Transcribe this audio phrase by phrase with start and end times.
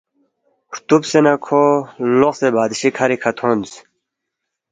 [0.71, 1.61] ہرتُوبسے نہ کھو
[2.19, 3.71] لوقسے بادشی کَھری کھہ تھونس